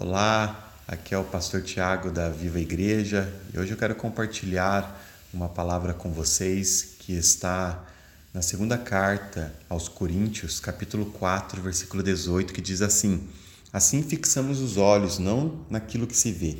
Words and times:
Olá, 0.00 0.72
aqui 0.86 1.12
é 1.12 1.18
o 1.18 1.24
pastor 1.24 1.60
Tiago 1.60 2.12
da 2.12 2.28
Viva 2.28 2.60
Igreja 2.60 3.34
e 3.52 3.58
hoje 3.58 3.72
eu 3.72 3.76
quero 3.76 3.96
compartilhar 3.96 5.04
uma 5.34 5.48
palavra 5.48 5.92
com 5.92 6.12
vocês 6.12 6.94
que 7.00 7.14
está 7.14 7.84
na 8.32 8.40
segunda 8.40 8.78
carta 8.78 9.52
aos 9.68 9.88
Coríntios, 9.88 10.60
capítulo 10.60 11.06
4, 11.06 11.60
versículo 11.60 12.00
18, 12.00 12.52
que 12.52 12.60
diz 12.60 12.80
assim: 12.80 13.28
Assim 13.72 14.00
fixamos 14.00 14.60
os 14.60 14.76
olhos 14.76 15.18
não 15.18 15.66
naquilo 15.68 16.06
que 16.06 16.16
se 16.16 16.30
vê, 16.30 16.58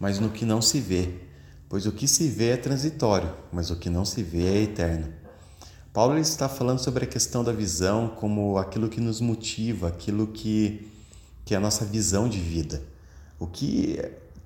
mas 0.00 0.18
no 0.18 0.30
que 0.30 0.46
não 0.46 0.62
se 0.62 0.80
vê, 0.80 1.10
pois 1.68 1.84
o 1.84 1.92
que 1.92 2.08
se 2.08 2.26
vê 2.26 2.52
é 2.52 2.56
transitório, 2.56 3.30
mas 3.52 3.70
o 3.70 3.76
que 3.76 3.90
não 3.90 4.06
se 4.06 4.22
vê 4.22 4.44
é 4.44 4.62
eterno. 4.62 5.12
Paulo 5.92 6.16
está 6.16 6.48
falando 6.48 6.78
sobre 6.78 7.04
a 7.04 7.08
questão 7.08 7.44
da 7.44 7.52
visão 7.52 8.08
como 8.08 8.56
aquilo 8.56 8.88
que 8.88 8.98
nos 8.98 9.20
motiva, 9.20 9.88
aquilo 9.88 10.28
que 10.28 10.90
que 11.48 11.54
é 11.54 11.56
a 11.56 11.60
nossa 11.60 11.82
visão 11.82 12.28
de 12.28 12.38
vida. 12.38 12.82
O 13.40 13.46
que 13.46 13.98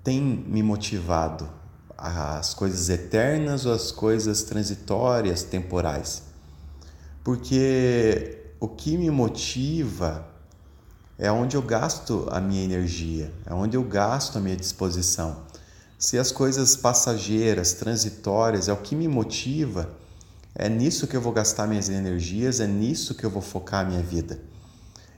tem 0.04 0.22
me 0.22 0.62
motivado? 0.62 1.50
As 1.98 2.54
coisas 2.54 2.88
eternas 2.88 3.66
ou 3.66 3.72
as 3.72 3.90
coisas 3.90 4.44
transitórias, 4.44 5.42
temporais? 5.42 6.22
Porque 7.24 8.38
o 8.60 8.68
que 8.68 8.96
me 8.96 9.10
motiva 9.10 10.24
é 11.18 11.28
onde 11.32 11.56
eu 11.56 11.62
gasto 11.62 12.28
a 12.30 12.40
minha 12.40 12.62
energia, 12.62 13.32
é 13.46 13.52
onde 13.52 13.76
eu 13.76 13.82
gasto 13.82 14.38
a 14.38 14.40
minha 14.40 14.56
disposição. 14.56 15.38
Se 15.98 16.20
as 16.20 16.30
coisas 16.30 16.76
passageiras, 16.76 17.72
transitórias, 17.72 18.68
é 18.68 18.72
o 18.72 18.76
que 18.76 18.94
me 18.94 19.08
motiva, 19.08 19.90
é 20.54 20.68
nisso 20.68 21.08
que 21.08 21.16
eu 21.16 21.20
vou 21.20 21.32
gastar 21.32 21.66
minhas 21.66 21.88
energias, 21.88 22.60
é 22.60 22.66
nisso 22.68 23.12
que 23.16 23.26
eu 23.26 23.30
vou 23.30 23.42
focar 23.42 23.84
a 23.84 23.88
minha 23.88 24.02
vida. 24.04 24.52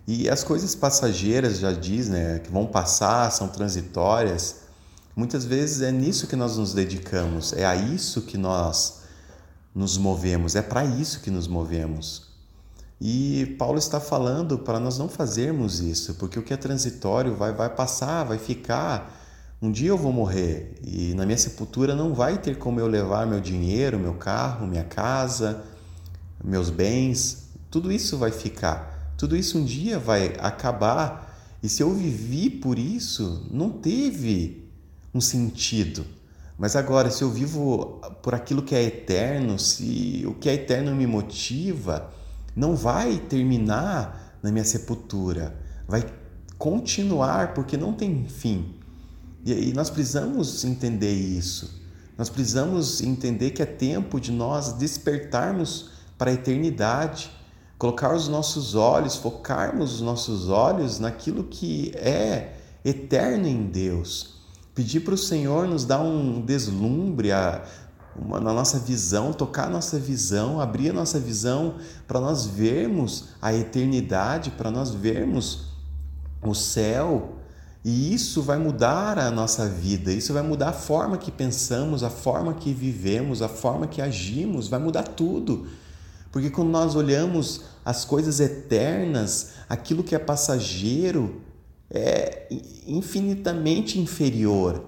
E 0.06 0.28
as 0.28 0.44
coisas 0.44 0.74
passageiras, 0.74 1.58
já 1.58 1.72
diz, 1.72 2.08
né, 2.08 2.38
que 2.38 2.50
vão 2.50 2.66
passar, 2.66 3.30
são 3.30 3.48
transitórias, 3.48 4.56
muitas 5.16 5.44
vezes 5.44 5.80
é 5.80 5.90
nisso 5.90 6.26
que 6.26 6.36
nós 6.36 6.58
nos 6.58 6.74
dedicamos, 6.74 7.54
é 7.54 7.64
a 7.64 7.74
isso 7.74 8.22
que 8.22 8.36
nós 8.36 9.04
nos 9.74 9.96
movemos, 9.96 10.54
é 10.54 10.62
para 10.62 10.84
isso 10.84 11.20
que 11.20 11.30
nos 11.30 11.48
movemos. 11.48 12.34
E 13.00 13.56
Paulo 13.58 13.78
está 13.78 13.98
falando 13.98 14.58
para 14.58 14.78
nós 14.78 14.98
não 14.98 15.08
fazermos 15.08 15.80
isso, 15.80 16.14
porque 16.14 16.38
o 16.38 16.42
que 16.42 16.54
é 16.54 16.56
transitório 16.56 17.34
vai, 17.34 17.52
vai 17.52 17.68
passar, 17.68 18.24
vai 18.24 18.38
ficar. 18.38 19.20
Um 19.60 19.72
dia 19.72 19.88
eu 19.88 19.98
vou 19.98 20.12
morrer 20.12 20.74
e 20.82 21.14
na 21.14 21.24
minha 21.24 21.38
sepultura 21.38 21.94
não 21.94 22.14
vai 22.14 22.38
ter 22.38 22.56
como 22.56 22.78
eu 22.78 22.86
levar 22.86 23.26
meu 23.26 23.40
dinheiro, 23.40 23.98
meu 23.98 24.14
carro, 24.14 24.66
minha 24.66 24.84
casa, 24.84 25.64
meus 26.42 26.70
bens, 26.70 27.48
tudo 27.70 27.90
isso 27.90 28.16
vai 28.16 28.30
ficar. 28.30 28.93
Tudo 29.24 29.38
isso 29.38 29.56
um 29.56 29.64
dia 29.64 29.98
vai 29.98 30.34
acabar. 30.38 31.34
E 31.62 31.68
se 31.70 31.82
eu 31.82 31.94
vivi 31.94 32.50
por 32.50 32.78
isso, 32.78 33.48
não 33.50 33.70
teve 33.70 34.68
um 35.14 35.20
sentido. 35.20 36.04
Mas 36.58 36.76
agora, 36.76 37.10
se 37.10 37.24
eu 37.24 37.30
vivo 37.30 38.02
por 38.22 38.34
aquilo 38.34 38.60
que 38.60 38.74
é 38.74 38.82
eterno, 38.82 39.58
se 39.58 40.24
o 40.26 40.34
que 40.34 40.46
é 40.46 40.52
eterno 40.52 40.94
me 40.94 41.06
motiva, 41.06 42.12
não 42.54 42.76
vai 42.76 43.16
terminar 43.16 44.38
na 44.42 44.52
minha 44.52 44.62
sepultura, 44.62 45.58
vai 45.88 46.04
continuar 46.58 47.54
porque 47.54 47.78
não 47.78 47.94
tem 47.94 48.26
fim. 48.28 48.74
E, 49.42 49.72
nós 49.72 49.88
precisamos 49.88 50.66
entender 50.66 51.14
isso. 51.14 51.82
Nós 52.18 52.28
precisamos 52.28 53.00
entender 53.00 53.52
que 53.52 53.62
é 53.62 53.66
tempo 53.66 54.20
de 54.20 54.30
nós 54.30 54.74
despertarmos 54.74 55.88
para 56.18 56.30
a 56.30 56.34
eternidade 56.34 57.30
colocar 57.78 58.14
os 58.14 58.28
nossos 58.28 58.74
olhos, 58.74 59.16
focarmos 59.16 59.94
os 59.94 60.00
nossos 60.00 60.48
olhos 60.48 60.98
naquilo 60.98 61.44
que 61.44 61.92
é 61.96 62.56
eterno 62.84 63.46
em 63.46 63.66
Deus. 63.66 64.34
Pedir 64.74 65.00
para 65.00 65.14
o 65.14 65.18
Senhor 65.18 65.68
nos 65.68 65.84
dar 65.84 66.00
um 66.00 66.40
deslumbre 66.40 67.30
a, 67.30 67.64
uma, 68.16 68.40
na 68.40 68.52
nossa 68.52 68.78
visão, 68.78 69.32
tocar 69.32 69.66
a 69.66 69.70
nossa 69.70 69.98
visão, 69.98 70.60
abrir 70.60 70.90
a 70.90 70.92
nossa 70.92 71.18
visão 71.18 71.76
para 72.06 72.20
nós 72.20 72.46
vermos 72.46 73.28
a 73.40 73.52
eternidade, 73.54 74.50
para 74.50 74.70
nós 74.70 74.90
vermos 74.90 75.66
o 76.42 76.54
céu. 76.54 77.36
E 77.84 78.14
isso 78.14 78.40
vai 78.42 78.56
mudar 78.56 79.18
a 79.18 79.30
nossa 79.30 79.68
vida, 79.68 80.10
isso 80.10 80.32
vai 80.32 80.42
mudar 80.42 80.70
a 80.70 80.72
forma 80.72 81.18
que 81.18 81.30
pensamos, 81.30 82.02
a 82.02 82.08
forma 82.08 82.54
que 82.54 82.72
vivemos, 82.72 83.42
a 83.42 83.48
forma 83.48 83.86
que 83.86 84.00
agimos, 84.00 84.68
vai 84.68 84.80
mudar 84.80 85.02
tudo. 85.02 85.66
Porque 86.34 86.50
quando 86.50 86.70
nós 86.70 86.96
olhamos 86.96 87.60
as 87.84 88.04
coisas 88.04 88.40
eternas, 88.40 89.50
aquilo 89.68 90.02
que 90.02 90.16
é 90.16 90.18
passageiro 90.18 91.42
é 91.88 92.48
infinitamente 92.88 94.00
inferior. 94.00 94.84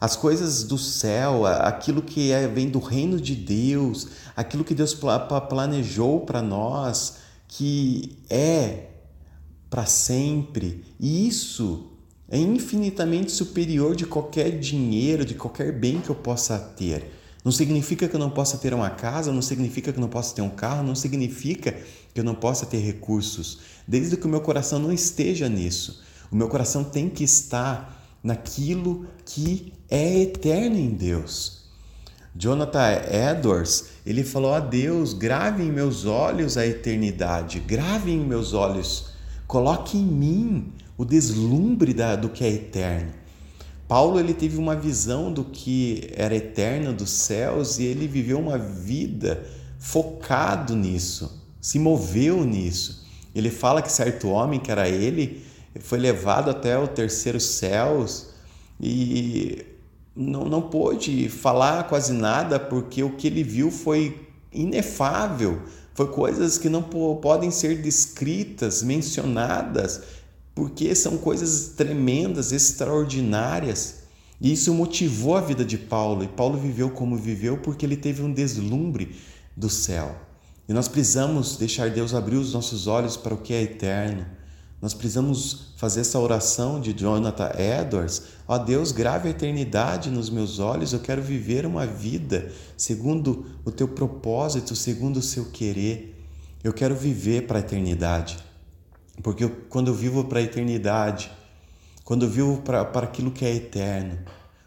As 0.00 0.14
coisas 0.14 0.62
do 0.62 0.78
céu, 0.78 1.44
aquilo 1.44 2.00
que 2.00 2.30
é, 2.30 2.46
vem 2.46 2.70
do 2.70 2.78
reino 2.78 3.20
de 3.20 3.34
Deus, 3.34 4.06
aquilo 4.36 4.62
que 4.62 4.72
Deus 4.72 4.96
planejou 5.48 6.20
para 6.20 6.40
nós, 6.40 7.16
que 7.48 8.16
é 8.30 8.90
para 9.68 9.84
sempre, 9.84 10.84
isso 11.00 11.90
é 12.28 12.38
infinitamente 12.38 13.32
superior 13.32 13.96
de 13.96 14.06
qualquer 14.06 14.60
dinheiro, 14.60 15.24
de 15.24 15.34
qualquer 15.34 15.72
bem 15.72 16.00
que 16.00 16.08
eu 16.08 16.14
possa 16.14 16.56
ter. 16.56 17.17
Não 17.44 17.52
significa 17.52 18.08
que 18.08 18.14
eu 18.14 18.20
não 18.20 18.30
possa 18.30 18.58
ter 18.58 18.74
uma 18.74 18.90
casa, 18.90 19.32
não 19.32 19.42
significa 19.42 19.92
que 19.92 19.98
eu 19.98 20.02
não 20.02 20.08
possa 20.08 20.34
ter 20.34 20.42
um 20.42 20.50
carro, 20.50 20.82
não 20.82 20.94
significa 20.94 21.72
que 22.12 22.20
eu 22.20 22.24
não 22.24 22.34
possa 22.34 22.66
ter 22.66 22.78
recursos, 22.78 23.60
desde 23.86 24.16
que 24.16 24.26
o 24.26 24.28
meu 24.28 24.40
coração 24.40 24.78
não 24.78 24.92
esteja 24.92 25.48
nisso. 25.48 26.02
O 26.30 26.36
meu 26.36 26.48
coração 26.48 26.84
tem 26.84 27.08
que 27.08 27.24
estar 27.24 28.18
naquilo 28.22 29.06
que 29.24 29.72
é 29.88 30.20
eterno 30.20 30.76
em 30.76 30.90
Deus. 30.90 31.58
Jonathan 32.36 33.02
Edwards, 33.10 33.86
ele 34.04 34.22
falou 34.22 34.54
a 34.54 34.60
Deus, 34.60 35.12
grave 35.12 35.62
em 35.62 35.72
meus 35.72 36.04
olhos 36.04 36.56
a 36.56 36.66
eternidade, 36.66 37.58
grave 37.60 38.12
em 38.12 38.20
meus 38.20 38.52
olhos, 38.52 39.06
coloque 39.46 39.96
em 39.96 40.04
mim 40.04 40.72
o 40.96 41.04
deslumbre 41.04 41.94
da, 41.94 42.14
do 42.14 42.28
que 42.28 42.44
é 42.44 42.50
eterno. 42.50 43.12
Paulo 43.88 44.20
ele 44.20 44.34
teve 44.34 44.58
uma 44.58 44.76
visão 44.76 45.32
do 45.32 45.42
que 45.42 46.10
era 46.14 46.36
eterno 46.36 46.92
dos 46.92 47.08
céus 47.08 47.78
e 47.78 47.84
ele 47.84 48.06
viveu 48.06 48.38
uma 48.38 48.58
vida 48.58 49.46
focado 49.78 50.76
nisso, 50.76 51.42
se 51.58 51.78
moveu 51.78 52.44
nisso. 52.44 53.06
Ele 53.34 53.50
fala 53.50 53.80
que 53.80 53.90
certo 53.90 54.28
homem, 54.28 54.60
que 54.60 54.70
era 54.70 54.86
ele, 54.86 55.42
foi 55.80 55.98
levado 55.98 56.50
até 56.50 56.78
o 56.78 56.86
terceiro 56.86 57.40
céus 57.40 58.28
e 58.78 59.64
não, 60.14 60.44
não 60.44 60.60
pôde 60.60 61.30
falar 61.30 61.84
quase 61.84 62.12
nada 62.12 62.60
porque 62.60 63.02
o 63.02 63.16
que 63.16 63.26
ele 63.26 63.42
viu 63.42 63.70
foi 63.70 64.28
inefável, 64.52 65.62
foi 65.94 66.08
coisas 66.08 66.58
que 66.58 66.68
não 66.68 66.82
podem 66.82 67.50
ser 67.50 67.80
descritas, 67.80 68.82
mencionadas 68.82 70.02
porque 70.58 70.92
são 70.92 71.16
coisas 71.16 71.74
tremendas, 71.76 72.50
extraordinárias. 72.50 73.98
E 74.40 74.52
isso 74.52 74.74
motivou 74.74 75.36
a 75.36 75.40
vida 75.40 75.64
de 75.64 75.78
Paulo, 75.78 76.24
e 76.24 76.26
Paulo 76.26 76.58
viveu 76.58 76.90
como 76.90 77.16
viveu 77.16 77.58
porque 77.58 77.86
ele 77.86 77.96
teve 77.96 78.22
um 78.22 78.32
deslumbre 78.32 79.14
do 79.56 79.70
céu. 79.70 80.16
E 80.68 80.72
nós 80.72 80.88
precisamos 80.88 81.56
deixar 81.56 81.90
Deus 81.90 82.12
abrir 82.12 82.34
os 82.34 82.52
nossos 82.54 82.88
olhos 82.88 83.16
para 83.16 83.34
o 83.34 83.38
que 83.38 83.54
é 83.54 83.62
eterno. 83.62 84.26
Nós 84.82 84.92
precisamos 84.94 85.74
fazer 85.76 86.00
essa 86.00 86.18
oração 86.18 86.80
de 86.80 86.92
Jonathan 86.92 87.52
Edwards. 87.56 88.22
Ó 88.48 88.56
oh, 88.56 88.58
Deus, 88.58 88.90
grave 88.90 89.28
a 89.28 89.30
eternidade 89.30 90.10
nos 90.10 90.28
meus 90.28 90.58
olhos. 90.58 90.92
Eu 90.92 90.98
quero 90.98 91.22
viver 91.22 91.66
uma 91.66 91.86
vida 91.86 92.50
segundo 92.76 93.46
o 93.64 93.70
teu 93.70 93.86
propósito, 93.86 94.74
segundo 94.74 95.18
o 95.18 95.22
seu 95.22 95.44
querer. 95.52 96.20
Eu 96.64 96.72
quero 96.72 96.96
viver 96.96 97.46
para 97.46 97.58
a 97.58 97.60
eternidade. 97.60 98.47
Porque 99.22 99.44
eu, 99.44 99.50
quando 99.68 99.88
eu 99.88 99.94
vivo 99.94 100.24
para 100.24 100.38
a 100.38 100.42
eternidade, 100.42 101.30
quando 102.04 102.24
eu 102.24 102.30
vivo 102.30 102.62
para, 102.62 102.80
aquilo 102.80 103.30
que 103.30 103.44
é 103.44 103.54
eterno, 103.54 104.18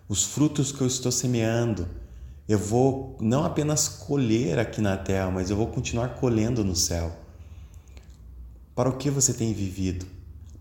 os 0.08 0.24
frutos 0.24 0.72
que 0.72 0.82
eu 0.82 0.88
estou 0.88 1.12
semeando, 1.12 1.88
eu 2.48 2.60
vou 2.60 3.18
não 3.22 3.44
apenas 3.44 3.88
colher 3.88 4.60
aqui 4.60 4.82
na 4.82 4.98
terra, 4.98 5.32
mas 5.32 5.50
eu 5.50 5.56
vou 5.56 5.68
continuar 5.68 6.16
colhendo 6.16 6.64
no 6.64 6.76
céu. 6.76 7.16
Para 8.76 8.90
o 8.90 8.98
que 8.98 9.10
você 9.10 9.34
tem 9.34 9.54
vivido? 9.54 10.06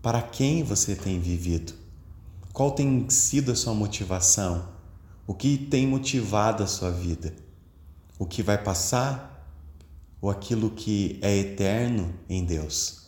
Para 0.01 0.21
quem 0.21 0.63
você 0.63 0.95
tem 0.95 1.19
vivido? 1.19 1.73
Qual 2.53 2.71
tem 2.71 3.09
sido 3.09 3.51
a 3.51 3.55
sua 3.55 3.73
motivação? 3.73 4.69
O 5.27 5.33
que 5.33 5.57
tem 5.57 5.85
motivado 5.85 6.63
a 6.63 6.67
sua 6.67 6.91
vida? 6.91 7.33
O 8.17 8.25
que 8.25 8.41
vai 8.41 8.57
passar 8.57 9.47
ou 10.19 10.29
aquilo 10.29 10.69
que 10.71 11.19
é 11.21 11.35
eterno 11.37 12.13
em 12.29 12.43
Deus? 12.43 13.00